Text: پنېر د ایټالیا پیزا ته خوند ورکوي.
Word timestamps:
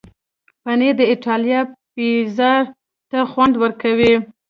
پنېر 0.63 0.93
د 0.99 1.01
ایټالیا 1.11 1.59
پیزا 1.93 2.53
ته 3.09 3.19
خوند 3.31 3.53
ورکوي. 3.63 4.13